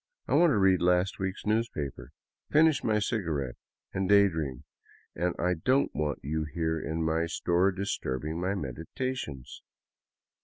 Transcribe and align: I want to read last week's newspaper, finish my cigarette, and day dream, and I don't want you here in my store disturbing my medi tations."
I 0.27 0.33
want 0.33 0.49
to 0.49 0.57
read 0.57 0.81
last 0.81 1.19
week's 1.19 1.45
newspaper, 1.45 2.09
finish 2.49 2.83
my 2.83 2.97
cigarette, 2.97 3.53
and 3.93 4.09
day 4.09 4.27
dream, 4.29 4.63
and 5.15 5.35
I 5.37 5.53
don't 5.53 5.93
want 5.93 6.21
you 6.23 6.43
here 6.51 6.79
in 6.79 7.03
my 7.03 7.27
store 7.27 7.71
disturbing 7.71 8.41
my 8.41 8.55
medi 8.55 8.85
tations." 8.97 9.61